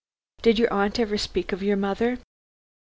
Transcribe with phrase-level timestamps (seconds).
[0.41, 2.17] Did your aunt ever speak of your mother?"